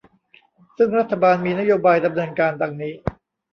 [0.77, 2.93] ซึ่งรัฐบาลมีนโยบายดำเนินการดังนี้